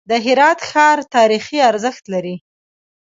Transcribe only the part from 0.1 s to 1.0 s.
هرات ښار